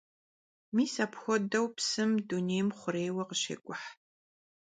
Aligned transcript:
Mis 0.75 0.93
apxuedeu 1.05 1.65
psım 1.75 2.11
dunêym 2.27 2.67
xhurêyue 2.79 3.23
khışêk'uh. 3.29 3.83